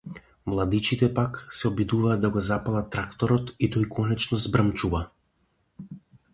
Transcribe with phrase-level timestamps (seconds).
[0.51, 5.07] Младичите пак се обидуваат да го запалат тракторот и тој конечно забрмчува.